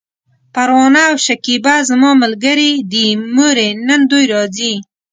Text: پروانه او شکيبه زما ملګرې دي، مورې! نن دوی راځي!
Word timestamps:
پروانه 0.53 1.01
او 1.09 1.15
شکيبه 1.25 1.75
زما 1.89 2.11
ملګرې 2.23 2.71
دي، 2.91 3.07
مورې! 3.35 3.69
نن 3.87 4.01
دوی 4.11 4.25
راځي! 4.33 4.73